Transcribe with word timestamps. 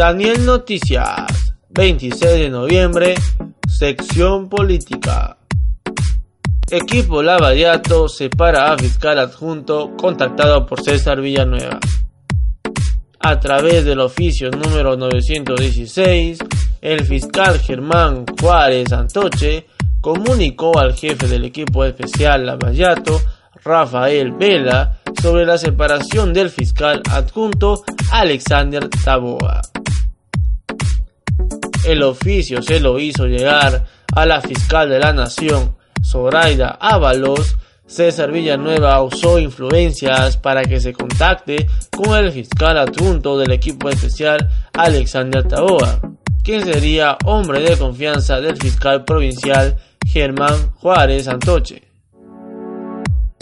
Daniel 0.00 0.46
Noticias, 0.46 1.54
26 1.68 2.20
de 2.32 2.48
noviembre, 2.48 3.14
sección 3.68 4.48
política. 4.48 5.36
Equipo 6.70 7.22
Lavallato 7.22 8.08
separa 8.08 8.72
a 8.72 8.78
fiscal 8.78 9.18
adjunto 9.18 9.94
contactado 9.98 10.64
por 10.64 10.80
César 10.80 11.20
Villanueva. 11.20 11.78
A 13.18 13.40
través 13.40 13.84
del 13.84 14.00
oficio 14.00 14.50
número 14.50 14.96
916, 14.96 16.38
el 16.80 17.04
fiscal 17.04 17.58
Germán 17.60 18.24
Juárez 18.40 18.90
Antoche 18.94 19.66
comunicó 20.00 20.78
al 20.78 20.94
jefe 20.94 21.28
del 21.28 21.44
equipo 21.44 21.84
especial 21.84 22.46
Lavallato, 22.46 23.20
Rafael 23.62 24.32
Vela, 24.32 24.98
sobre 25.20 25.44
la 25.44 25.58
separación 25.58 26.32
del 26.32 26.48
fiscal 26.48 27.02
adjunto 27.10 27.84
Alexander 28.10 28.88
Taboa. 28.88 29.60
El 31.84 32.02
oficio 32.02 32.62
se 32.62 32.78
lo 32.78 32.98
hizo 32.98 33.26
llegar 33.26 33.84
a 34.14 34.26
la 34.26 34.40
fiscal 34.40 34.88
de 34.88 34.98
la 34.98 35.12
Nación, 35.12 35.76
Zoraida 36.04 36.76
Ábalos. 36.80 37.56
César 37.86 38.30
Villanueva 38.30 39.02
usó 39.02 39.38
influencias 39.38 40.36
para 40.36 40.62
que 40.62 40.80
se 40.80 40.92
contacte 40.92 41.66
con 41.96 42.16
el 42.16 42.30
fiscal 42.30 42.78
adjunto 42.78 43.36
del 43.36 43.50
equipo 43.50 43.88
especial, 43.88 44.48
Alexander 44.74 45.42
Taboa, 45.48 46.00
quien 46.44 46.64
sería 46.64 47.18
hombre 47.24 47.60
de 47.60 47.76
confianza 47.76 48.40
del 48.40 48.56
fiscal 48.56 49.04
provincial 49.04 49.76
Germán 50.06 50.72
Juárez 50.76 51.26
Antoche. 51.26 51.82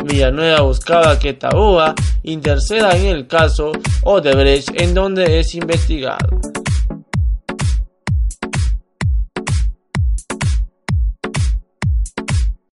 Villanueva 0.04 0.62
buscaba 0.62 1.18
que 1.18 1.34
Taboa 1.34 1.94
interceda 2.22 2.96
en 2.96 3.06
el 3.06 3.26
caso 3.26 3.72
Odebrecht 4.02 4.70
en 4.80 4.94
donde 4.94 5.40
es 5.40 5.54
investigado. 5.54 6.40